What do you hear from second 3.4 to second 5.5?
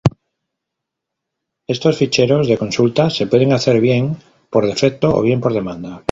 hacer bien por defecto o bien